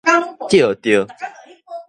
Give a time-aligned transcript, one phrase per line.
[0.49, 1.05] 藉著